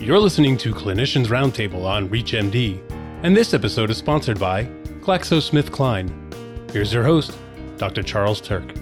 You're 0.00 0.18
listening 0.18 0.58
to 0.58 0.74
Clinicians 0.74 1.28
Roundtable 1.28 1.84
on 1.84 2.08
ReachMD, 2.08 2.82
and 3.22 3.34
this 3.34 3.54
episode 3.54 3.90
is 3.90 3.96
sponsored 3.96 4.40
by 4.40 4.64
GlaxoSmithKline. 5.00 6.72
Here's 6.72 6.92
your 6.92 7.04
host, 7.04 7.38
Dr. 7.76 8.02
Charles 8.02 8.42
Turck. 8.42 8.76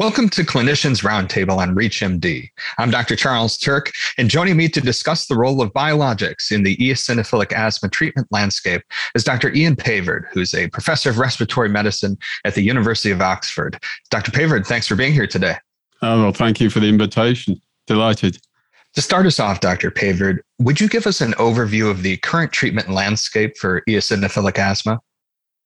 Welcome 0.00 0.28
to 0.30 0.42
Clinicians 0.42 1.04
Roundtable 1.04 1.56
on 1.56 1.76
ReachMD. 1.76 2.48
I'm 2.78 2.90
Dr. 2.90 3.14
Charles 3.14 3.56
Turck, 3.56 3.92
and 4.18 4.28
joining 4.28 4.56
me 4.56 4.68
to 4.70 4.80
discuss 4.80 5.28
the 5.28 5.36
role 5.36 5.62
of 5.62 5.72
biologics 5.72 6.50
in 6.50 6.64
the 6.64 6.76
eosinophilic 6.78 7.52
asthma 7.52 7.88
treatment 7.88 8.26
landscape 8.32 8.82
is 9.14 9.22
Dr. 9.22 9.54
Ian 9.54 9.76
Pavord, 9.76 10.24
who's 10.32 10.52
a 10.52 10.68
professor 10.70 11.10
of 11.10 11.18
respiratory 11.18 11.68
medicine 11.68 12.18
at 12.44 12.56
the 12.56 12.62
University 12.62 13.12
of 13.12 13.22
Oxford. 13.22 13.80
Dr. 14.10 14.32
Pavord, 14.32 14.66
thanks 14.66 14.88
for 14.88 14.96
being 14.96 15.12
here 15.12 15.28
today. 15.28 15.54
Oh, 16.02 16.24
well, 16.24 16.32
thank 16.32 16.60
you 16.60 16.70
for 16.70 16.80
the 16.80 16.88
invitation. 16.88 17.62
Delighted. 17.86 18.36
To 18.96 19.02
start 19.02 19.26
us 19.26 19.38
off, 19.38 19.60
Dr. 19.60 19.90
Pavord, 19.90 20.38
would 20.58 20.80
you 20.80 20.88
give 20.88 21.06
us 21.06 21.20
an 21.20 21.32
overview 21.32 21.90
of 21.90 22.02
the 22.02 22.16
current 22.16 22.50
treatment 22.50 22.88
landscape 22.88 23.58
for 23.58 23.82
eosinophilic 23.86 24.56
asthma? 24.56 25.00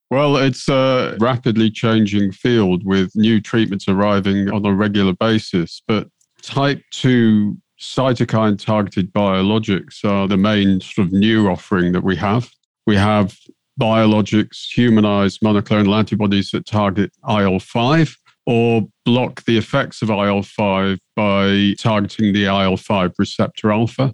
Well, 0.09 0.35
it's 0.35 0.67
a 0.67 1.15
rapidly 1.17 1.71
changing 1.71 2.33
field 2.33 2.85
with 2.85 3.15
new 3.15 3.39
treatments 3.39 3.87
arriving 3.87 4.51
on 4.51 4.65
a 4.65 4.73
regular 4.73 5.13
basis. 5.13 5.81
But 5.87 6.09
type 6.41 6.83
2 6.91 7.57
cytokine 7.79 8.59
targeted 8.59 9.13
biologics 9.13 10.03
are 10.03 10.27
the 10.27 10.35
main 10.35 10.81
sort 10.81 11.07
of 11.07 11.13
new 11.13 11.47
offering 11.47 11.93
that 11.93 12.03
we 12.03 12.17
have. 12.17 12.49
We 12.85 12.97
have 12.97 13.37
biologics, 13.79 14.65
humanized 14.75 15.39
monoclonal 15.39 15.97
antibodies 15.97 16.51
that 16.51 16.65
target 16.65 17.13
IL 17.29 17.59
5 17.59 18.17
or 18.45 18.87
block 19.05 19.43
the 19.45 19.57
effects 19.57 20.01
of 20.01 20.09
IL 20.09 20.43
5 20.43 20.99
by 21.15 21.75
targeting 21.77 22.33
the 22.33 22.45
IL 22.45 22.77
5 22.77 23.13
receptor 23.17 23.71
alpha. 23.71 24.13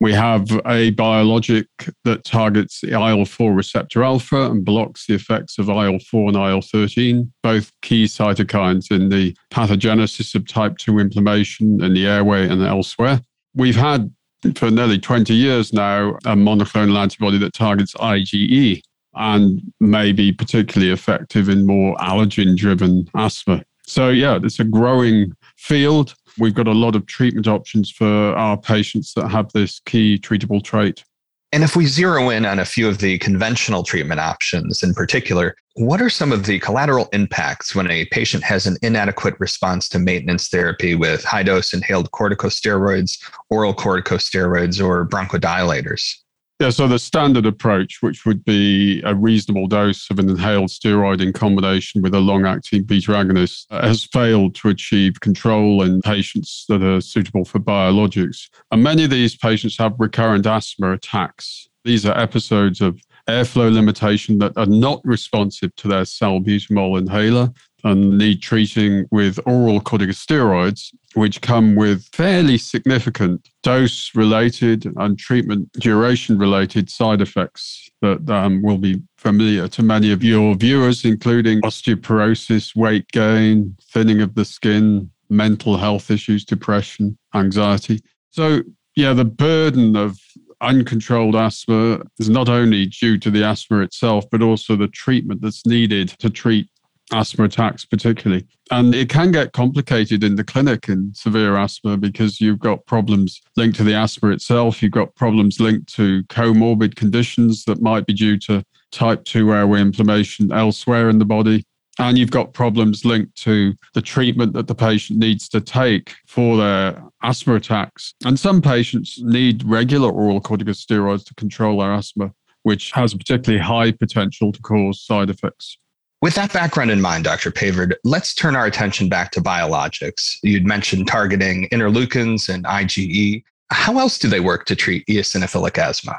We 0.00 0.12
have 0.12 0.48
a 0.64 0.90
biologic 0.92 1.66
that 2.04 2.24
targets 2.24 2.80
the 2.80 2.92
IL 2.92 3.24
4 3.24 3.52
receptor 3.52 4.04
alpha 4.04 4.48
and 4.50 4.64
blocks 4.64 5.06
the 5.06 5.14
effects 5.14 5.58
of 5.58 5.68
IL 5.68 5.98
4 5.98 6.28
and 6.28 6.36
IL 6.36 6.60
13, 6.60 7.32
both 7.42 7.72
key 7.82 8.04
cytokines 8.04 8.92
in 8.92 9.08
the 9.08 9.36
pathogenesis 9.52 10.36
of 10.36 10.46
type 10.46 10.78
2 10.78 11.00
inflammation 11.00 11.82
in 11.82 11.94
the 11.94 12.06
airway 12.06 12.48
and 12.48 12.62
elsewhere. 12.62 13.20
We've 13.54 13.76
had 13.76 14.12
for 14.54 14.70
nearly 14.70 15.00
20 15.00 15.34
years 15.34 15.72
now 15.72 16.10
a 16.24 16.36
monoclonal 16.36 16.96
antibody 16.96 17.38
that 17.38 17.54
targets 17.54 17.94
IgE 17.94 18.80
and 19.14 19.60
may 19.80 20.12
be 20.12 20.32
particularly 20.32 20.92
effective 20.92 21.48
in 21.48 21.66
more 21.66 21.96
allergen 21.96 22.56
driven 22.56 23.08
asthma. 23.14 23.64
So, 23.86 24.10
yeah, 24.10 24.38
it's 24.42 24.60
a 24.60 24.64
growing 24.64 25.32
field. 25.56 26.14
We've 26.38 26.54
got 26.54 26.68
a 26.68 26.72
lot 26.72 26.94
of 26.94 27.06
treatment 27.06 27.48
options 27.48 27.90
for 27.90 28.06
our 28.06 28.56
patients 28.56 29.14
that 29.14 29.28
have 29.28 29.50
this 29.52 29.80
key 29.80 30.18
treatable 30.18 30.62
trait. 30.62 31.04
And 31.50 31.64
if 31.64 31.74
we 31.74 31.86
zero 31.86 32.28
in 32.28 32.44
on 32.44 32.58
a 32.58 32.64
few 32.66 32.86
of 32.86 32.98
the 32.98 33.16
conventional 33.18 33.82
treatment 33.82 34.20
options 34.20 34.82
in 34.82 34.92
particular, 34.92 35.56
what 35.76 36.02
are 36.02 36.10
some 36.10 36.30
of 36.30 36.44
the 36.44 36.58
collateral 36.58 37.08
impacts 37.14 37.74
when 37.74 37.90
a 37.90 38.04
patient 38.06 38.44
has 38.44 38.66
an 38.66 38.76
inadequate 38.82 39.34
response 39.38 39.88
to 39.88 39.98
maintenance 39.98 40.48
therapy 40.48 40.94
with 40.94 41.24
high 41.24 41.42
dose 41.42 41.72
inhaled 41.72 42.10
corticosteroids, 42.10 43.18
oral 43.48 43.72
corticosteroids, 43.72 44.84
or 44.84 45.08
bronchodilators? 45.08 46.16
Yeah, 46.60 46.70
so 46.70 46.88
the 46.88 46.98
standard 46.98 47.46
approach, 47.46 47.98
which 48.00 48.26
would 48.26 48.44
be 48.44 49.00
a 49.02 49.14
reasonable 49.14 49.68
dose 49.68 50.10
of 50.10 50.18
an 50.18 50.28
inhaled 50.28 50.70
steroid 50.70 51.20
in 51.20 51.32
combination 51.32 52.02
with 52.02 52.14
a 52.14 52.18
long 52.18 52.46
acting 52.46 52.82
beta 52.82 53.12
agonist, 53.12 53.66
uh, 53.70 53.86
has 53.86 54.02
failed 54.02 54.56
to 54.56 54.68
achieve 54.68 55.20
control 55.20 55.82
in 55.82 56.02
patients 56.02 56.64
that 56.68 56.82
are 56.82 57.00
suitable 57.00 57.44
for 57.44 57.60
biologics. 57.60 58.48
And 58.72 58.82
many 58.82 59.04
of 59.04 59.10
these 59.10 59.36
patients 59.36 59.78
have 59.78 59.94
recurrent 59.98 60.46
asthma 60.46 60.90
attacks. 60.90 61.68
These 61.84 62.04
are 62.04 62.18
episodes 62.18 62.80
of 62.80 63.00
airflow 63.28 63.72
limitation 63.72 64.38
that 64.38 64.52
are 64.56 64.66
not 64.66 65.00
responsive 65.04 65.74
to 65.76 65.88
their 65.88 66.02
salbutamol 66.02 66.98
inhaler 66.98 67.52
and 67.84 68.18
need 68.18 68.42
treating 68.42 69.06
with 69.10 69.38
oral 69.46 69.80
corticosteroids, 69.80 70.92
which 71.14 71.40
come 71.40 71.76
with 71.76 72.04
fairly 72.12 72.58
significant 72.58 73.48
dose 73.62 74.10
related 74.14 74.86
and 74.96 75.18
treatment 75.18 75.70
duration 75.74 76.38
related 76.38 76.90
side 76.90 77.20
effects 77.20 77.88
that 78.02 78.28
um, 78.30 78.62
will 78.62 78.78
be 78.78 79.00
familiar 79.16 79.68
to 79.68 79.82
many 79.82 80.10
of 80.10 80.22
your 80.22 80.54
viewers, 80.54 81.04
including 81.04 81.60
osteoporosis, 81.62 82.74
weight 82.74 83.06
gain, 83.08 83.76
thinning 83.92 84.20
of 84.20 84.34
the 84.34 84.44
skin, 84.44 85.10
mental 85.28 85.76
health 85.76 86.10
issues, 86.10 86.44
depression, 86.44 87.16
anxiety. 87.34 88.00
So, 88.30 88.62
yeah, 88.96 89.12
the 89.12 89.24
burden 89.24 89.96
of 89.96 90.18
uncontrolled 90.60 91.36
asthma 91.36 92.00
is 92.18 92.28
not 92.28 92.48
only 92.48 92.86
due 92.86 93.18
to 93.18 93.30
the 93.30 93.44
asthma 93.44 93.80
itself, 93.80 94.24
but 94.30 94.42
also 94.42 94.76
the 94.76 94.88
treatment 94.88 95.42
that's 95.42 95.66
needed 95.66 96.08
to 96.18 96.30
treat 96.30 96.68
asthma 97.12 97.44
attacks, 97.44 97.84
particularly. 97.84 98.46
And 98.70 98.94
it 98.94 99.08
can 99.08 99.32
get 99.32 99.52
complicated 99.52 100.22
in 100.22 100.36
the 100.36 100.44
clinic 100.44 100.88
in 100.88 101.12
severe 101.14 101.56
asthma 101.56 101.96
because 101.96 102.40
you've 102.40 102.58
got 102.58 102.84
problems 102.86 103.40
linked 103.56 103.76
to 103.78 103.84
the 103.84 103.94
asthma 103.94 104.30
itself. 104.30 104.82
You've 104.82 104.92
got 104.92 105.14
problems 105.14 105.60
linked 105.60 105.92
to 105.94 106.22
comorbid 106.24 106.96
conditions 106.96 107.64
that 107.64 107.80
might 107.80 108.06
be 108.06 108.12
due 108.12 108.38
to 108.40 108.62
type 108.90 109.24
2 109.24 109.52
airway 109.52 109.80
inflammation 109.80 110.52
elsewhere 110.52 111.08
in 111.08 111.18
the 111.18 111.24
body. 111.24 111.64
And 111.98 112.16
you've 112.16 112.30
got 112.30 112.52
problems 112.52 113.04
linked 113.04 113.34
to 113.42 113.74
the 113.94 114.02
treatment 114.02 114.52
that 114.52 114.68
the 114.68 114.74
patient 114.74 115.18
needs 115.18 115.48
to 115.48 115.60
take 115.60 116.14
for 116.26 116.56
their 116.56 117.02
asthma 117.22 117.56
attacks. 117.56 118.14
And 118.24 118.38
some 118.38 118.62
patients 118.62 119.20
need 119.20 119.64
regular 119.64 120.10
oral 120.10 120.40
corticosteroids 120.40 121.24
to 121.26 121.34
control 121.34 121.80
their 121.80 121.92
asthma, 121.92 122.32
which 122.62 122.92
has 122.92 123.12
a 123.12 123.18
particularly 123.18 123.62
high 123.62 123.90
potential 123.92 124.52
to 124.52 124.62
cause 124.62 125.00
side 125.00 125.28
effects. 125.28 125.76
With 126.20 126.34
that 126.34 126.52
background 126.52 126.90
in 126.90 127.00
mind, 127.00 127.24
Dr. 127.24 127.52
Pavord, 127.52 127.94
let's 128.02 128.34
turn 128.34 128.56
our 128.56 128.66
attention 128.66 129.08
back 129.08 129.30
to 129.32 129.40
biologics. 129.40 130.36
You'd 130.42 130.66
mentioned 130.66 131.06
targeting 131.06 131.68
interleukins 131.70 132.48
and 132.52 132.64
IgE. 132.64 133.42
How 133.70 133.98
else 133.98 134.18
do 134.18 134.28
they 134.28 134.40
work 134.40 134.66
to 134.66 134.74
treat 134.74 135.06
eosinophilic 135.06 135.78
asthma? 135.78 136.18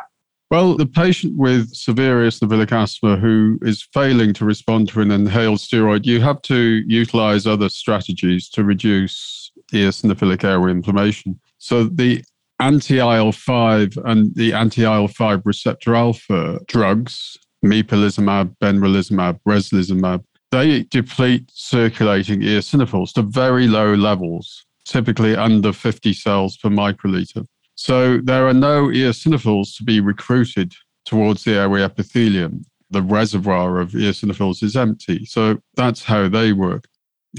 Well, 0.52 0.76
the 0.76 0.88
patient 0.88 1.38
with 1.38 1.76
severe 1.76 2.24
eosinophilic 2.24 2.72
asthma 2.72 3.18
who 3.18 3.60
is 3.62 3.88
failing 3.94 4.34
to 4.34 4.46
respond 4.46 4.90
to 4.90 5.02
an 5.02 5.12
inhaled 5.12 5.60
steroid, 5.60 6.08
you 6.08 6.22
have 6.22 6.42
to 6.44 6.82
utilize 6.88 7.46
other 7.46 7.70
strategies 7.70 8.50
to 8.50 8.64
reduce 8.64 9.52
eosinophilic 9.72 10.44
airway 10.44 10.72
inflammation. 10.72 11.40
So 11.59 11.84
the 11.84 12.24
anti 12.59 12.98
IL 12.98 13.32
5 13.32 13.98
and 14.06 14.34
the 14.36 14.54
anti 14.54 14.84
IL 14.84 15.08
5 15.08 15.42
receptor 15.46 15.94
alpha 15.94 16.59
drugs 16.68 17.38
mepolizumab, 17.64 18.56
benralizumab, 18.62 19.40
reslizumab, 19.48 20.24
they 20.52 20.84
deplete 20.84 21.50
circulating 21.54 22.42
eosinophils 22.42 23.14
to 23.14 23.22
very 23.22 23.68
low 23.68 23.94
levels, 23.94 24.66
typically 24.86 25.36
under 25.36 25.72
50 25.72 26.14
cells 26.14 26.58
per 26.58 26.70
microliter. 26.70 27.46
So 27.79 28.17
there 28.17 28.45
are 28.45 28.53
no 28.53 28.88
eosinophils 28.88 29.78
to 29.78 29.85
be 29.85 30.01
recruited 30.01 30.73
towards 31.06 31.45
the 31.45 31.53
airway 31.53 31.81
epithelium. 31.81 32.66
The 32.90 33.01
reservoir 33.01 33.79
of 33.79 33.91
eosinophils 33.91 34.62
is 34.63 34.75
empty. 34.75 35.23
So 35.23 35.59
that's 35.75 36.03
how 36.03 36.28
they 36.28 36.51
work. 36.51 36.90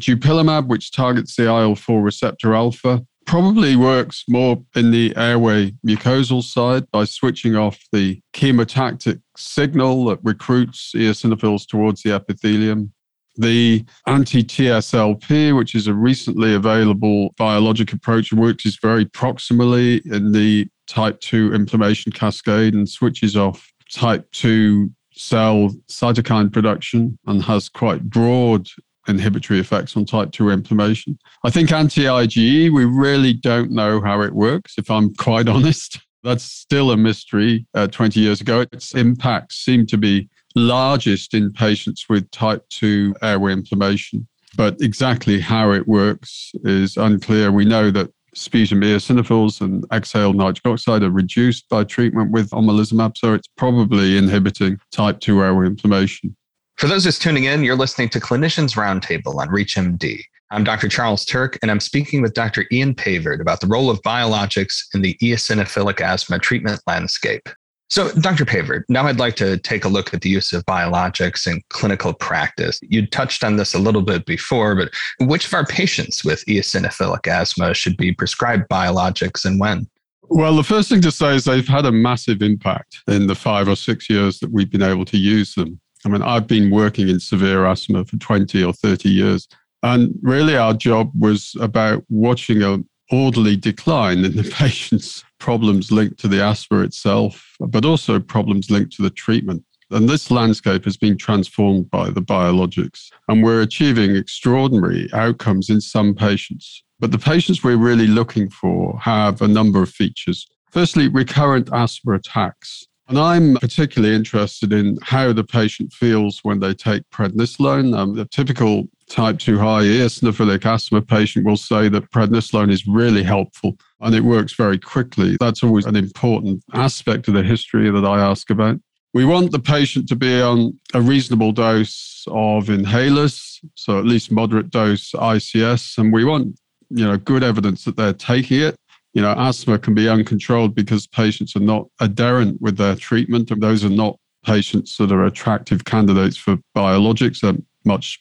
Dupilumab, 0.01 0.67
which 0.67 0.93
targets 0.93 1.37
the 1.37 1.45
IL 1.45 1.75
4 1.75 2.01
receptor 2.01 2.55
alpha, 2.55 3.05
probably 3.27 3.77
works 3.77 4.25
more 4.29 4.65
in 4.75 4.93
the 4.93 5.15
airway 5.15 5.75
mucosal 5.87 6.43
side 6.43 6.91
by 6.91 7.05
switching 7.05 7.55
off 7.55 7.79
the 7.93 8.23
chemotactic 8.33 9.21
signal 9.37 10.07
that 10.07 10.21
recruits 10.23 10.93
eosinophils 10.95 11.67
towards 11.69 12.03
the 12.03 12.13
epithelium. 12.13 12.95
The 13.41 13.87
anti 14.07 14.45
TSLP, 14.45 15.57
which 15.57 15.75
is 15.75 15.87
a 15.87 15.95
recently 15.95 16.55
available 16.55 17.33
biologic 17.39 17.91
approach, 17.95 18.35
works 18.35 18.77
very 18.83 19.07
proximally 19.07 20.05
in 20.05 20.33
the 20.33 20.69
type 20.87 21.21
2 21.21 21.55
inflammation 21.55 22.13
cascade 22.13 22.75
and 22.75 22.87
switches 22.87 23.39
off 23.39 23.73
type 23.91 24.31
2 24.33 24.91
cell 25.13 25.71
cytokine 25.89 26.53
production 26.53 27.19
and 27.27 27.43
has 27.43 27.71
quite 27.71 28.03
broad 28.11 28.69
inhibitory 29.09 29.59
effects 29.59 29.97
on 29.97 30.05
type 30.05 30.33
2 30.33 30.51
inflammation. 30.51 31.19
I 31.43 31.49
think 31.49 31.73
anti 31.73 32.03
IgE, 32.03 32.71
we 32.71 32.85
really 32.85 33.33
don't 33.33 33.71
know 33.71 34.03
how 34.03 34.21
it 34.21 34.35
works, 34.35 34.75
if 34.77 34.91
I'm 34.91 35.15
quite 35.15 35.49
honest. 35.57 35.99
That's 36.23 36.45
still 36.45 36.91
a 36.91 36.99
mystery 36.99 37.67
uh, 37.73 37.87
20 37.87 38.21
years 38.21 38.43
ago. 38.43 38.67
Its 38.71 38.95
impacts 38.95 39.57
seem 39.57 39.87
to 39.87 39.97
be 39.97 40.29
largest 40.55 41.35
in 41.35 41.53
patients 41.53 42.07
with 42.09 42.31
type 42.31 42.65
2 42.71 43.15
airway 43.23 43.53
inflammation. 43.53 44.27
But 44.57 44.77
exactly 44.81 45.41
how 45.41 45.73
it 45.73 45.87
works 45.87 46.51
is 46.65 46.97
unclear. 46.97 47.53
We 47.53 47.65
know 47.65 47.91
that 47.93 48.11
sputum 48.35 48.81
eosinophils 48.81 49.61
and 49.61 49.85
exhaled 49.93 50.37
nitric 50.37 50.67
oxide 50.67 51.03
are 51.03 51.11
reduced 51.11 51.69
by 51.69 51.85
treatment 51.85 52.33
with 52.33 52.51
omalizumab, 52.51 53.17
so 53.17 53.35
it's 53.35 53.49
probably 53.57 54.17
inhibiting 54.17 54.79
type 54.93 55.21
2 55.21 55.43
airway 55.43 55.67
inflammation. 55.67 56.37
For 56.77 56.89
those 56.89 57.05
just 57.05 57.23
tuning 57.23 57.45
in, 57.45 57.63
you're 57.63 57.77
listening 57.77 58.09
to 58.11 58.21
Clinicians 58.21 58.75
Roundtable 58.75 59.37
on 59.37 59.49
ReachMD. 59.49 60.23
I'm 60.51 60.65
Dr. 60.65 60.89
Charles 60.89 61.25
Turck, 61.25 61.59
and 61.63 61.71
I'm 61.71 61.79
speaking 61.79 62.23
with 62.23 62.35
Dr. 62.35 62.65
Ian 62.73 62.95
Pavord 62.95 63.41
about 63.41 63.61
the 63.61 63.69
role 63.69 63.89
of 63.89 64.03
biologics 64.03 64.79
in 64.95 65.03
the 65.03 65.15
eosinophilic 65.23 66.01
asthma 66.01 66.41
treatment 66.41 66.81
landscape. 66.87 67.49
So, 67.91 68.13
Dr. 68.13 68.45
Pavord, 68.45 68.85
now 68.89 69.07
I'd 69.07 69.19
like 69.19 69.35
to 69.37 69.59
take 69.59 69.85
a 69.85 69.89
look 69.89 70.15
at 70.15 70.21
the 70.21 70.29
use 70.29 70.53
of 70.53 70.65
biologics 70.65 71.49
in 71.49 71.61
clinical 71.71 72.13
practice. 72.13 72.79
You 72.83 73.05
touched 73.05 73.43
on 73.43 73.57
this 73.57 73.75
a 73.75 73.81
little 73.81 74.03
bit 74.03 74.27
before, 74.27 74.77
but 74.77 74.93
which 75.19 75.47
of 75.47 75.55
our 75.55 75.67
patients 75.67 76.25
with 76.25 76.45
eosinophilic 76.47 77.27
asthma 77.27 77.75
should 77.75 77.97
be 77.97 78.13
prescribed 78.13 78.69
biologics 78.69 79.45
and 79.45 79.59
when? 79.59 79.89
Well, 80.23 80.55
the 80.55 80.63
first 80.63 80.89
thing 80.89 81.01
to 81.01 81.11
say 81.11 81.35
is 81.35 81.43
they've 81.43 81.67
had 81.67 81.85
a 81.85 81.91
massive 81.91 82.43
impact 82.43 83.03
in 83.09 83.27
the 83.27 83.35
five 83.35 83.67
or 83.67 83.75
six 83.75 84.09
years 84.09 84.39
that 84.39 84.53
we've 84.53 84.71
been 84.71 84.83
able 84.83 85.05
to 85.07 85.19
use 85.19 85.57
them. 85.57 85.81
I 86.07 86.11
mean, 86.11 86.23
I've 86.23 86.47
been 86.47 86.71
working 86.71 87.09
in 87.09 87.19
severe 87.19 87.67
asthma 87.67 88.05
for 88.05 88.17
20 88.19 88.63
or 88.63 88.73
30 88.73 89.09
years. 89.09 89.49
And 89.83 90.15
really, 90.23 90.57
our 90.57 90.75
job 90.75 91.11
was 91.19 91.57
about 91.61 92.05
watching 92.09 92.63
an 92.63 92.89
orderly 93.11 93.57
decline 93.57 94.25
in 94.25 94.37
the 94.37 94.45
patient's 94.55 95.25
problems 95.41 95.91
linked 95.91 96.21
to 96.21 96.29
the 96.29 96.43
asthma 96.43 96.81
itself, 96.83 97.57
but 97.59 97.85
also 97.85 98.21
problems 98.21 98.71
linked 98.71 98.93
to 98.93 99.03
the 99.03 99.11
treatment. 99.11 99.65
And 99.91 100.09
this 100.09 100.31
landscape 100.31 100.85
has 100.85 100.97
been 100.97 101.17
transformed 101.17 101.91
by 101.91 102.11
the 102.11 102.23
biologics. 102.23 103.11
And 103.29 103.43
we're 103.43 103.63
achieving 103.63 104.15
extraordinary 104.15 105.09
outcomes 105.13 105.69
in 105.69 105.81
some 105.81 106.15
patients. 106.15 106.85
But 107.01 107.11
the 107.11 107.19
patients 107.19 107.65
we're 107.65 107.77
really 107.77 108.07
looking 108.07 108.51
for 108.51 108.99
have 109.01 109.43
a 109.43 109.49
number 109.49 109.83
of 109.83 109.91
features. 109.91 110.47
Firstly, 110.71 111.09
recurrent 111.09 111.69
asthma 111.73 112.15
attacks. 112.15 112.87
And 113.09 113.19
I'm 113.19 113.57
particularly 113.57 114.15
interested 114.15 114.73
in 114.73 114.97
how 115.03 115.33
the 115.33 115.43
patient 115.43 115.93
feels 115.93 116.39
when 116.45 116.61
they 116.61 116.75
take 116.75 117.03
prednisolone. 117.11 117.97
Um, 117.97 118.15
the 118.15 118.27
typical 118.27 118.89
type 119.11 119.39
2 119.39 119.59
high 119.59 119.83
eosinophilic 119.83 120.65
asthma 120.65 121.03
patient 121.03 121.45
will 121.45 121.57
say 121.57 121.89
that 121.89 122.11
prednisolone 122.11 122.71
is 122.71 122.87
really 122.87 123.23
helpful 123.23 123.77
and 124.01 124.15
it 124.15 124.23
works 124.23 124.55
very 124.55 124.79
quickly. 124.79 125.37
That's 125.41 125.63
always 125.63 125.85
an 125.85 125.97
important 125.97 126.63
aspect 126.73 127.29
of 127.29 127.35
the 127.35 127.43
history 127.43 127.91
that 127.91 128.05
I 128.05 128.21
ask 128.21 128.49
about. 128.51 128.79
We 129.13 129.25
want 129.25 129.51
the 129.51 129.59
patient 129.59 130.09
to 130.09 130.17
be 130.17 130.41
on 130.41 130.79
a 130.95 131.01
reasonable 131.01 131.51
dose 131.53 132.25
of 132.29 132.67
inhalers, 132.67 133.59
so 133.75 133.99
at 133.99 134.07
least 134.07 134.31
moderate 134.31 134.71
dose 134.71 135.11
ICS, 135.11 135.99
and 135.99 136.13
we 136.13 136.25
want 136.25 136.59
you 136.91 137.05
know 137.05 137.17
good 137.17 137.43
evidence 137.43 137.85
that 137.85 137.97
they're 137.97 138.13
taking 138.13 138.61
it 138.61 138.77
you 139.13 139.23
know, 139.23 139.35
asthma 139.37 139.79
can 139.79 139.95
be 139.95 140.09
uncontrolled 140.09 140.75
because 140.75 141.07
patients 141.07 141.57
are 141.57 141.61
not 141.61 141.87
adherent 142.01 142.61
with 142.61 142.77
their 142.77 142.95
treatment. 142.95 143.51
And 143.51 143.63
those 143.63 143.85
are 143.85 143.91
not 143.91 144.17
patients 144.45 144.97
that 144.99 145.13
are 145.13 145.25
attractive 145.25 145.85
candidates 145.85 146.37
for 146.37 146.59
biologics. 146.77 147.43
A 147.43 147.61
much 147.85 148.21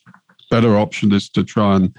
better 0.50 0.78
option 0.78 1.12
is 1.14 1.30
to 1.30 1.44
try 1.44 1.76
and 1.76 1.96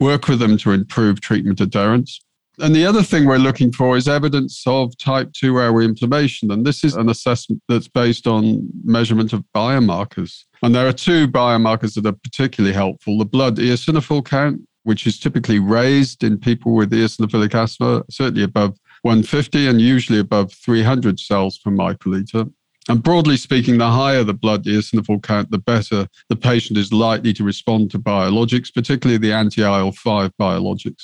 work 0.00 0.28
with 0.28 0.40
them 0.40 0.56
to 0.58 0.72
improve 0.72 1.20
treatment 1.20 1.60
adherence. 1.60 2.20
And 2.58 2.76
the 2.76 2.84
other 2.84 3.02
thing 3.02 3.24
we're 3.24 3.38
looking 3.38 3.72
for 3.72 3.96
is 3.96 4.06
evidence 4.06 4.62
of 4.66 4.96
type 4.98 5.32
2 5.32 5.58
airway 5.58 5.84
inflammation. 5.84 6.50
And 6.50 6.66
this 6.66 6.84
is 6.84 6.94
an 6.94 7.08
assessment 7.08 7.62
that's 7.68 7.88
based 7.88 8.26
on 8.26 8.68
measurement 8.84 9.32
of 9.32 9.42
biomarkers. 9.54 10.44
And 10.62 10.74
there 10.74 10.86
are 10.86 10.92
two 10.92 11.26
biomarkers 11.26 11.94
that 11.94 12.06
are 12.06 12.12
particularly 12.12 12.74
helpful 12.74 13.18
the 13.18 13.24
blood 13.24 13.56
eosinophil 13.56 14.24
count, 14.24 14.60
which 14.82 15.06
is 15.06 15.18
typically 15.18 15.58
raised 15.58 16.22
in 16.22 16.38
people 16.38 16.74
with 16.74 16.92
eosinophilic 16.92 17.54
asthma, 17.54 18.04
certainly 18.10 18.42
above 18.42 18.78
150 19.02 19.66
and 19.66 19.80
usually 19.80 20.18
above 20.18 20.52
300 20.52 21.18
cells 21.18 21.58
per 21.58 21.70
microliter. 21.70 22.52
And 22.88 23.02
broadly 23.02 23.36
speaking, 23.36 23.78
the 23.78 23.90
higher 23.90 24.24
the 24.24 24.34
blood 24.34 24.64
eosinophil 24.64 25.22
count, 25.22 25.50
the 25.50 25.58
better 25.58 26.08
the 26.28 26.36
patient 26.36 26.78
is 26.78 26.92
likely 26.92 27.32
to 27.34 27.44
respond 27.44 27.90
to 27.92 27.98
biologics, 27.98 28.74
particularly 28.74 29.18
the 29.18 29.32
anti 29.32 29.62
IL 29.62 29.92
5 29.92 30.32
biologics. 30.40 31.02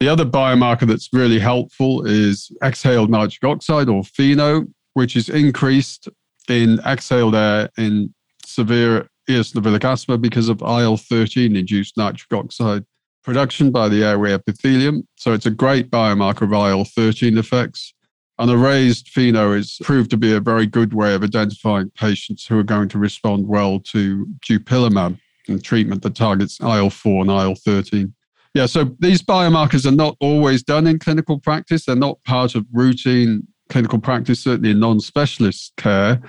The 0.00 0.08
other 0.08 0.26
biomarker 0.26 0.86
that's 0.86 1.08
really 1.12 1.38
helpful 1.38 2.04
is 2.04 2.50
exhaled 2.62 3.10
nitric 3.10 3.44
oxide 3.44 3.88
or 3.88 4.02
FeNO, 4.02 4.66
which 4.92 5.16
is 5.16 5.28
increased 5.28 6.08
in 6.48 6.78
exhaled 6.84 7.34
air 7.34 7.70
in 7.78 8.12
severe 8.44 9.08
eosinophilic 9.28 9.84
asthma 9.84 10.18
because 10.18 10.50
of 10.50 10.60
IL 10.60 10.98
13 10.98 11.56
induced 11.56 11.96
nitric 11.96 12.32
oxide 12.32 12.84
production 13.22 13.70
by 13.70 13.88
the 13.88 14.04
airway 14.04 14.32
epithelium. 14.34 15.08
So 15.16 15.32
it's 15.32 15.46
a 15.46 15.50
great 15.50 15.90
biomarker 15.90 16.42
of 16.42 16.52
IL 16.52 16.84
13 16.84 17.38
effects. 17.38 17.94
And 18.38 18.50
a 18.50 18.56
raised 18.56 19.08
FeNO 19.08 19.56
is 19.56 19.78
proved 19.82 20.10
to 20.10 20.16
be 20.16 20.32
a 20.34 20.40
very 20.40 20.66
good 20.66 20.92
way 20.92 21.14
of 21.14 21.22
identifying 21.22 21.90
patients 21.90 22.46
who 22.46 22.58
are 22.58 22.64
going 22.64 22.88
to 22.88 22.98
respond 22.98 23.46
well 23.46 23.78
to 23.80 24.26
dupilumab 24.48 25.18
and 25.46 25.62
treatment 25.62 26.02
that 26.02 26.16
targets 26.16 26.58
IL 26.60 26.90
4 26.90 27.22
and 27.22 27.30
IL 27.30 27.54
13. 27.54 28.12
Yeah, 28.54 28.66
so 28.66 28.96
these 28.98 29.22
biomarkers 29.22 29.86
are 29.86 29.94
not 29.94 30.16
always 30.20 30.62
done 30.62 30.86
in 30.86 30.98
clinical 30.98 31.38
practice. 31.38 31.86
They're 31.86 31.96
not 31.96 32.22
part 32.24 32.54
of 32.54 32.66
routine 32.72 33.46
clinical 33.68 33.98
practice, 33.98 34.40
certainly 34.40 34.70
in 34.70 34.80
non 34.80 35.00
specialist 35.00 35.72
care. 35.76 36.20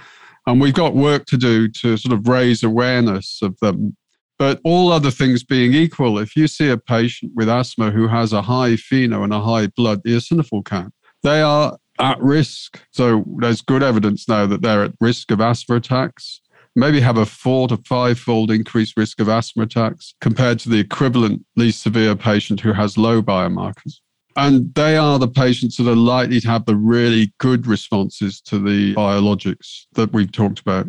And 0.47 0.61
we've 0.61 0.73
got 0.73 0.95
work 0.95 1.25
to 1.25 1.37
do 1.37 1.67
to 1.69 1.97
sort 1.97 2.13
of 2.13 2.27
raise 2.27 2.63
awareness 2.63 3.39
of 3.41 3.57
them 3.61 3.95
but 4.37 4.59
all 4.63 4.91
other 4.91 5.11
things 5.11 5.43
being 5.43 5.73
equal, 5.73 6.19
if 6.19 6.35
you 6.35 6.47
see 6.47 6.69
a 6.69 6.77
patient 6.77 7.31
with 7.35 7.47
asthma 7.47 7.91
who 7.91 8.07
has 8.07 8.33
a 8.33 8.41
high 8.41 8.75
FeNO 8.75 9.23
and 9.23 9.33
a 9.33 9.39
high 9.39 9.67
blood 9.67 10.03
eosinophil 10.03 10.65
count, 10.65 10.93
they 11.23 11.41
are 11.41 11.77
at 11.99 12.19
risk. 12.21 12.81
So 12.91 13.23
there's 13.39 13.61
good 13.61 13.83
evidence 13.83 14.27
now 14.27 14.45
that 14.47 14.61
they're 14.61 14.83
at 14.83 14.93
risk 14.99 15.31
of 15.31 15.41
asthma 15.41 15.75
attacks, 15.75 16.41
maybe 16.75 16.99
have 16.99 17.17
a 17.17 17.25
four 17.25 17.67
to 17.69 17.77
five 17.77 18.19
fold 18.19 18.51
increased 18.51 18.97
risk 18.97 19.19
of 19.19 19.29
asthma 19.29 19.63
attacks 19.63 20.13
compared 20.21 20.59
to 20.59 20.69
the 20.69 20.83
equivalently 20.83 21.73
severe 21.73 22.15
patient 22.15 22.59
who 22.59 22.73
has 22.73 22.97
low 22.97 23.21
biomarkers. 23.21 23.99
And 24.37 24.73
they 24.75 24.97
are 24.97 25.17
the 25.17 25.29
patients 25.29 25.77
that 25.77 25.89
are 25.89 25.95
likely 25.95 26.41
to 26.41 26.47
have 26.49 26.65
the 26.65 26.75
really 26.75 27.33
good 27.39 27.67
responses 27.67 28.41
to 28.41 28.59
the 28.59 28.93
biologics 28.93 29.85
that 29.93 30.11
we've 30.11 30.31
talked 30.31 30.59
about. 30.59 30.87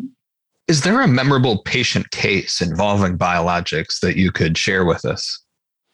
Is 0.67 0.83
there 0.83 1.01
a 1.01 1.07
memorable 1.07 1.63
patient 1.63 2.11
case 2.11 2.61
involving 2.61 3.17
biologics 3.17 4.01
that 4.01 4.17
you 4.17 4.33
could 4.33 4.59
share 4.59 4.85
with 4.85 5.05
us? 5.05 5.45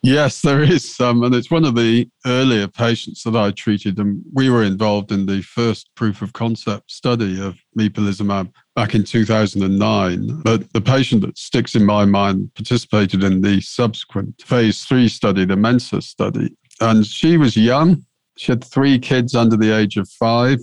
Yes, 0.05 0.43
there 0.43 0.63
is 0.63 0.97
some. 0.97 1.23
And 1.23 1.33
it's 1.33 1.51
one 1.51 1.65
of 1.65 1.77
the 1.77 2.09
earlier 2.27 2.67
patients 2.67 3.23
that 3.23 3.37
I 3.37 3.53
treated. 3.53 3.99
And 3.99 4.21
we 4.33 4.51
were 4.51 4.65
involved 4.65 5.13
in 5.13 5.27
the 5.27 5.43
first 5.43 5.91
proof 5.95 6.23
of 6.23 6.33
concept 6.33 6.91
study 6.91 7.41
of 7.41 7.57
mepolizumab 7.79 8.53
back 8.75 8.97
in 8.97 9.05
2009. 9.05 10.41
But 10.43 10.73
the 10.73 10.81
patient 10.81 11.23
that 11.23 11.39
sticks 11.39 11.77
in 11.77 11.87
my 11.87 12.05
mind 12.05 12.53
participated 12.57 13.23
in 13.23 13.43
the 13.43 13.61
subsequent 13.61 14.43
phase 14.45 14.83
three 14.85 15.07
study, 15.09 15.45
the 15.45 15.57
Mensa 15.57 16.03
study. 16.03 16.57
And 16.81 17.07
she 17.07 17.37
was 17.37 17.57
young. 17.57 18.05
She 18.37 18.51
had 18.51 18.65
three 18.65 18.99
kids 18.99 19.37
under 19.37 19.57
the 19.57 19.71
age 19.71 19.97
of 19.99 20.09
five. 20.09 20.59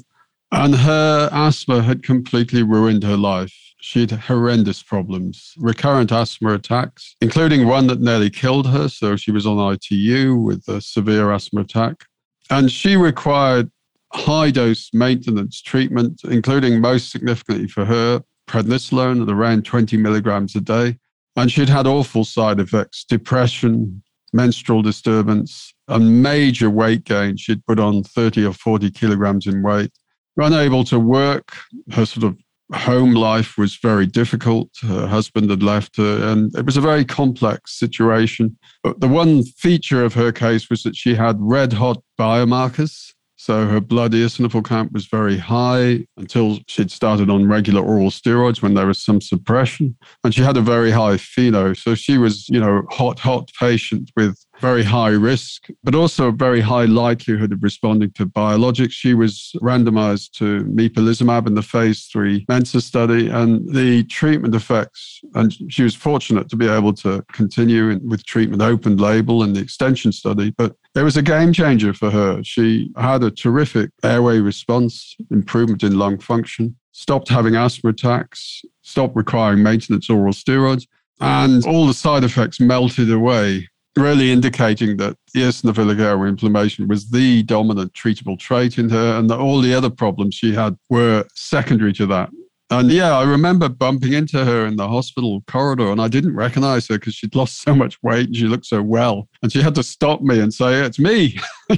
And 0.51 0.75
her 0.75 1.29
asthma 1.31 1.81
had 1.81 2.03
completely 2.03 2.63
ruined 2.63 3.03
her 3.03 3.15
life 3.15 3.68
she 3.81 4.01
had 4.01 4.11
horrendous 4.11 4.83
problems, 4.83 5.53
recurrent 5.57 6.11
asthma 6.11 6.53
attacks, 6.53 7.15
including 7.21 7.67
one 7.67 7.87
that 7.87 8.01
nearly 8.01 8.29
killed 8.29 8.67
her. 8.67 8.89
So 8.89 9.15
she 9.15 9.31
was 9.31 9.45
on 9.45 9.73
ITU 9.73 10.35
with 10.35 10.67
a 10.67 10.81
severe 10.81 11.31
asthma 11.31 11.61
attack. 11.61 12.05
And 12.49 12.71
she 12.71 12.97
required 12.97 13.71
high 14.13 14.51
dose 14.51 14.89
maintenance 14.93 15.61
treatment, 15.61 16.21
including 16.25 16.81
most 16.81 17.11
significantly 17.11 17.67
for 17.67 17.85
her, 17.85 18.23
prednisolone 18.47 19.21
at 19.21 19.29
around 19.29 19.65
20 19.65 19.97
milligrams 19.97 20.55
a 20.55 20.61
day. 20.61 20.97
And 21.35 21.51
she'd 21.51 21.69
had 21.69 21.87
awful 21.87 22.25
side 22.25 22.59
effects 22.59 23.05
depression, 23.05 24.03
menstrual 24.33 24.81
disturbance, 24.81 25.73
and 25.87 26.21
major 26.21 26.69
weight 26.69 27.05
gain. 27.05 27.37
She'd 27.37 27.65
put 27.65 27.79
on 27.79 28.03
30 28.03 28.45
or 28.45 28.53
40 28.53 28.91
kilograms 28.91 29.47
in 29.47 29.63
weight, 29.63 29.91
unable 30.37 30.83
to 30.85 30.99
work. 30.99 31.53
Her 31.91 32.05
sort 32.05 32.25
of 32.25 32.37
home 32.73 33.13
life 33.13 33.57
was 33.57 33.75
very 33.75 34.05
difficult. 34.05 34.69
Her 34.81 35.07
husband 35.07 35.49
had 35.49 35.63
left 35.63 35.97
her, 35.97 36.31
and 36.31 36.55
it 36.55 36.65
was 36.65 36.77
a 36.77 36.81
very 36.81 37.03
complex 37.03 37.77
situation. 37.77 38.57
But 38.83 38.99
the 39.01 39.07
one 39.07 39.43
feature 39.43 40.03
of 40.03 40.13
her 40.13 40.31
case 40.31 40.69
was 40.69 40.83
that 40.83 40.95
she 40.95 41.15
had 41.15 41.37
red 41.39 41.73
hot 41.73 42.01
biomarkers. 42.19 43.13
So 43.39 43.67
her 43.67 43.79
blood 43.79 44.11
eosinophil 44.11 44.65
count 44.65 44.91
was 44.91 45.05
very 45.05 45.37
high 45.37 46.05
until 46.17 46.59
she'd 46.67 46.91
started 46.91 47.29
on 47.29 47.47
regular 47.47 47.81
oral 47.81 48.09
steroids 48.09 48.61
when 48.61 48.73
there 48.73 48.85
was 48.85 49.01
some 49.01 49.21
suppression. 49.21 49.95
And 50.25 50.35
she 50.35 50.41
had 50.41 50.57
a 50.57 50.61
very 50.61 50.91
high 50.91 51.15
FeNO. 51.15 51.73
So 51.77 51.95
she 51.95 52.17
was, 52.17 52.49
you 52.49 52.59
know, 52.59 52.83
hot, 52.91 53.17
hot 53.17 53.49
patient 53.57 54.11
with 54.17 54.37
very 54.59 54.83
high 54.83 55.11
risk, 55.11 55.67
but 55.85 55.95
also 55.95 56.27
a 56.27 56.31
very 56.33 56.59
high 56.59 56.83
likelihood 56.83 57.53
of 57.53 57.63
responding 57.63 58.11
to 58.15 58.25
biologics. 58.25 58.91
She 58.91 59.13
was 59.13 59.53
randomized 59.61 60.31
to 60.31 60.65
mepolizumab 60.65 61.47
in 61.47 61.55
the 61.55 61.61
phase 61.61 62.07
three 62.11 62.45
Mensa 62.49 62.81
study, 62.81 63.29
and 63.29 63.73
the 63.73 64.03
treatment 64.05 64.55
effects, 64.55 65.21
and 65.33 65.55
she 65.71 65.83
was 65.83 65.95
fortunate 65.95 66.49
to 66.49 66.57
be 66.57 66.67
able 66.67 66.93
to 66.95 67.23
continue 67.31 67.99
with 68.03 68.25
treatment 68.25 68.61
open 68.61 68.97
label 68.97 69.43
in 69.43 69.53
the 69.53 69.61
extension 69.61 70.11
study, 70.11 70.53
but 70.57 70.75
it 70.99 71.03
was 71.03 71.15
a 71.15 71.21
game 71.21 71.53
changer 71.53 71.93
for 71.93 72.11
her. 72.11 72.43
She 72.43 72.91
had 72.97 73.23
a 73.23 73.31
terrific 73.31 73.91
airway 74.03 74.39
response, 74.39 75.15
improvement 75.31 75.81
in 75.81 75.97
lung 75.97 76.19
function, 76.19 76.75
stopped 76.91 77.29
having 77.29 77.55
asthma 77.55 77.91
attacks, 77.91 78.61
stopped 78.81 79.15
requiring 79.15 79.63
maintenance 79.63 80.09
oral 80.09 80.33
steroids, 80.33 80.87
and 81.21 81.65
all 81.65 81.87
the 81.87 81.93
side 81.93 82.23
effects 82.23 82.59
melted 82.59 83.11
away 83.11 83.67
really 83.95 84.31
indicating 84.31 84.97
that 84.97 85.17
eosinophilic 85.35 85.99
airway 85.99 86.29
inflammation 86.29 86.87
was 86.87 87.09
the 87.09 87.43
dominant 87.43 87.93
treatable 87.93 88.37
trait 88.37 88.77
in 88.77 88.89
her, 88.89 89.17
and 89.17 89.29
that 89.29 89.39
all 89.39 89.61
the 89.61 89.73
other 89.73 89.89
problems 89.89 90.35
she 90.35 90.53
had 90.53 90.77
were 90.89 91.25
secondary 91.33 91.93
to 91.93 92.05
that. 92.05 92.29
And 92.71 92.91
yeah, 92.91 93.17
I 93.17 93.23
remember 93.23 93.67
bumping 93.67 94.13
into 94.13 94.45
her 94.45 94.65
in 94.67 94.75
the 94.75 94.87
hospital 94.87 95.43
corridor, 95.47 95.91
and 95.91 95.99
I 95.99 96.07
didn't 96.07 96.35
recognize 96.35 96.87
her 96.87 96.99
because 96.99 97.15
she'd 97.15 97.35
lost 97.35 97.61
so 97.63 97.73
much 97.73 97.97
weight 98.03 98.27
and 98.27 98.35
she 98.35 98.45
looked 98.45 98.67
so 98.67 98.81
well. 98.81 99.27
And 99.41 99.51
she 99.51 99.61
had 99.61 99.75
to 99.75 99.83
stop 99.83 100.21
me 100.21 100.39
and 100.39 100.53
say, 100.53 100.85
It's 100.85 100.99
me. 100.99 101.39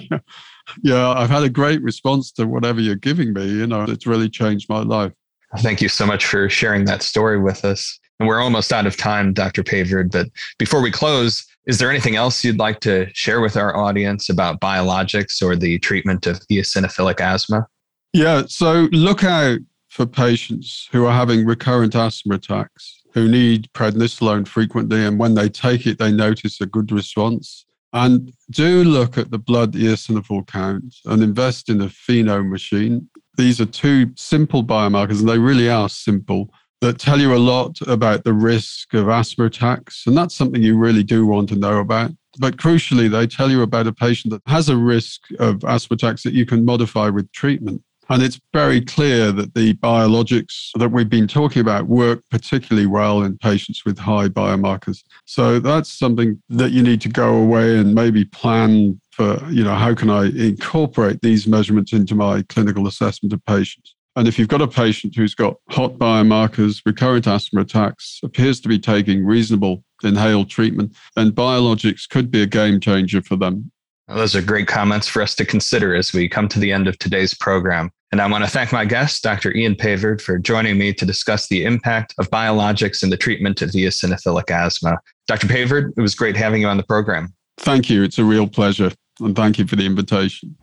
yeah, 0.84 1.10
I've 1.12 1.30
had 1.30 1.44
a 1.44 1.50
great 1.50 1.82
response 1.82 2.32
to 2.34 2.46
whatever 2.46 2.82
you're 2.82 2.96
giving 2.96 3.34
me. 3.34 3.48
You 3.48 3.68
know, 3.68 3.84
it's 3.84 4.06
really 4.06 4.30
changed 4.30 4.70
my 4.70 4.82
life. 4.82 5.14
Thank 5.60 5.82
you 5.82 5.90
so 5.90 6.06
much 6.06 6.26
for 6.26 6.50
sharing 6.50 6.86
that 6.86 7.04
story 7.04 7.40
with 7.40 7.66
us. 7.66 8.00
And 8.20 8.28
we're 8.28 8.40
almost 8.40 8.72
out 8.72 8.86
of 8.86 8.96
time, 8.96 9.34
Dr. 9.34 9.64
Pavord. 9.64 10.12
But 10.12 10.28
before 10.60 10.82
we 10.82 10.92
close, 10.92 11.46
is 11.66 11.80
there 11.80 11.90
anything 11.90 12.16
else 12.16 12.44
you'd 12.44 12.60
like 12.60 12.80
to 12.82 13.08
share 13.14 13.42
with 13.42 13.58
our 13.58 13.76
audience 13.76 14.30
about 14.30 14.62
biologics 14.62 15.42
or 15.42 15.56
the 15.56 15.80
treatment 15.80 16.26
of 16.28 16.40
eosinophilic 16.52 17.20
asthma? 17.20 17.68
Yeah, 18.14 18.44
so 18.48 18.90
look 18.92 19.24
out 19.24 19.60
for 19.92 20.06
patients 20.06 20.88
who 20.94 21.06
are 21.06 21.14
having 21.14 21.46
recurrent 21.46 21.96
asthma 21.96 22.36
attacks, 22.36 23.04
who 23.14 23.28
need 23.28 23.70
prednisolone 23.74 24.48
frequently, 24.48 25.06
and 25.06 25.20
when 25.20 25.36
they 25.36 25.50
take 25.50 25.86
it, 25.86 26.00
they 26.00 26.14
notice 26.14 26.62
a 26.62 26.66
good 26.66 26.94
response. 26.94 27.66
And 27.92 28.32
do 28.50 28.86
look 28.86 29.18
at 29.18 29.32
the 29.32 29.38
blood 29.38 29.74
eosinophil 29.74 30.48
count 30.48 30.96
and 31.06 31.22
invest 31.22 31.68
in 31.68 31.82
a 31.82 31.90
FeNO 31.90 32.50
machine. 32.50 33.10
These 33.36 33.60
are 33.60 33.66
two 33.66 34.12
simple 34.16 34.64
biomarkers, 34.64 35.20
and 35.20 35.28
they 35.28 35.40
really 35.40 35.70
are 35.70 35.90
simple, 35.90 36.54
that 36.80 36.98
tell 36.98 37.20
you 37.20 37.36
a 37.36 37.38
lot 37.38 37.78
about 37.86 38.24
the 38.24 38.34
risk 38.34 38.94
of 38.94 39.10
asthma 39.10 39.46
attacks. 39.46 40.04
And 40.08 40.16
that's 40.16 40.34
something 40.34 40.64
you 40.64 40.78
really 40.78 41.04
do 41.04 41.28
want 41.28 41.50
to 41.50 41.58
know 41.58 41.80
about. 41.80 42.12
But 42.40 42.56
crucially, 42.56 43.12
they 43.12 43.28
tell 43.28 43.52
you 43.52 43.62
about 43.62 43.88
a 43.88 43.94
patient 43.94 44.32
that 44.32 44.42
has 44.50 44.70
a 44.70 44.78
risk 44.78 45.24
of 45.38 45.66
asthma 45.66 45.96
attacks 45.96 46.24
that 46.24 46.34
you 46.34 46.46
can 46.46 46.64
modify 46.64 47.10
with 47.10 47.30
treatment. 47.34 47.84
And 48.12 48.22
it's 48.22 48.42
very 48.52 48.82
clear 48.82 49.32
that 49.32 49.54
the 49.54 49.74
biologics 49.76 50.72
that 50.76 50.92
we've 50.92 51.10
been 51.10 51.30
talking 51.30 51.62
about 51.62 51.88
work 51.88 52.22
particularly 52.30 52.86
well 52.86 53.24
in 53.24 53.38
patients 53.38 53.86
with 53.86 53.98
high 53.98 54.28
biomarkers. 54.28 55.02
So 55.24 55.60
that's 55.60 55.90
something 55.90 56.42
that 56.50 56.72
you 56.72 56.84
need 56.84 57.00
to 57.02 57.10
go 57.10 57.38
away 57.38 57.78
and 57.78 57.96
maybe 57.96 58.26
plan 58.26 59.00
for, 59.12 59.42
you 59.50 59.64
know, 59.64 59.76
how 59.76 59.96
can 59.96 60.10
I 60.10 60.26
incorporate 60.26 61.22
these 61.22 61.48
measurements 61.48 61.94
into 61.94 62.14
my 62.14 62.42
clinical 62.50 62.86
assessment 62.86 63.32
of 63.32 63.46
patients? 63.46 63.96
And 64.18 64.28
if 64.28 64.38
you've 64.38 64.50
got 64.50 64.62
a 64.62 64.68
patient 64.68 65.16
who's 65.16 65.34
got 65.34 65.56
hot 65.70 65.94
biomarkers, 65.94 66.82
recurrent 66.86 67.28
asthma 67.28 67.62
attacks, 67.62 68.20
appears 68.26 68.60
to 68.60 68.68
be 68.68 68.78
taking 68.78 69.26
reasonable 69.26 69.86
inhaled 70.04 70.50
treatment, 70.50 70.98
then 71.16 71.32
biologics 71.32 72.10
could 72.10 72.30
be 72.30 72.42
a 72.42 72.46
game 72.46 72.82
changer 72.82 73.22
for 73.22 73.38
them. 73.38 73.72
Well, 74.10 74.18
those 74.18 74.36
are 74.36 74.42
great 74.42 74.68
comments 74.68 75.08
for 75.08 75.22
us 75.22 75.34
to 75.36 75.46
consider 75.46 75.96
as 75.96 76.12
we 76.12 76.28
come 76.28 76.50
to 76.50 76.60
the 76.60 76.74
end 76.74 76.90
of 76.90 77.00
today's 77.00 77.34
program. 77.34 77.90
And 78.12 78.22
I 78.22 78.28
want 78.28 78.44
to 78.44 78.50
thank 78.50 78.74
my 78.74 78.84
guest, 78.84 79.24
Dr. 79.24 79.56
Ian 79.56 79.76
Pavord, 79.76 80.20
for 80.20 80.38
joining 80.38 80.78
me 80.78 80.94
to 80.94 81.06
discuss 81.06 81.48
the 81.48 81.64
impact 81.64 82.14
of 82.18 82.30
biologics 82.30 83.04
in 83.04 83.10
the 83.10 83.16
treatment 83.16 83.62
of 83.62 83.70
eosinophilic 83.70 84.52
asthma. 84.52 85.00
Dr. 85.28 85.48
Pavord, 85.48 85.94
it 85.96 86.02
was 86.02 86.14
great 86.14 86.36
having 86.36 86.62
you 86.62 86.68
on 86.68 86.76
the 86.76 86.84
program. 86.84 87.34
Thank 87.58 87.90
you. 87.90 88.04
It's 88.04 88.18
a 88.18 88.26
real 88.26 88.48
pleasure. 88.48 88.92
And 89.22 89.36
thank 89.36 89.58
you 89.60 89.66
for 89.66 89.78
the 89.78 89.86
invitation. 89.86 90.58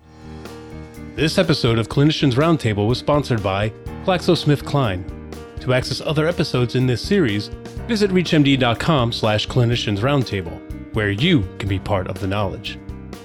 This 1.14 1.38
episode 1.38 1.78
of 1.78 1.88
Clinicians 1.88 2.34
Roundtable 2.34 2.86
was 2.86 2.98
sponsored 2.98 3.42
by 3.42 3.70
GlaxoSmithKline. 4.04 5.60
To 5.60 5.74
access 5.74 6.00
other 6.00 6.28
episodes 6.28 6.74
in 6.74 6.86
this 6.86 7.02
series, 7.02 7.48
visit 7.88 8.10
reachmd.com 8.10 9.12
slash 9.12 9.48
clinicians 9.48 9.98
roundtable, 9.98 10.94
where 10.94 11.10
you 11.10 11.48
can 11.58 11.68
be 11.68 11.78
part 11.78 12.08
of 12.08 12.20
the 12.20 12.26
knowledge. 12.26 12.78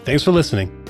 Thanks 0.05 0.23
for 0.23 0.31
listening. 0.31 0.82